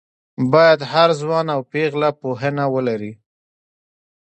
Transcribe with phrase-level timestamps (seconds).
[0.53, 3.11] باید هر ځوان او پېغله پوهنه ولري